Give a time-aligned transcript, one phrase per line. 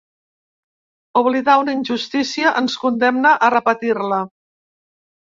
[1.21, 4.27] 'Oblidar una injustícia ens condemna a repetir-la'.